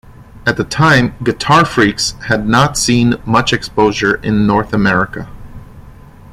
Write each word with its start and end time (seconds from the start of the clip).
At 0.47 0.57
the 0.57 0.63
time, 0.63 1.11
"GuitarFreaks" 1.21 2.19
had 2.23 2.47
not 2.47 2.75
seen 2.75 3.17
much 3.23 3.53
exposure 3.53 4.15
in 4.15 4.47
North 4.47 4.73
America. 4.73 5.29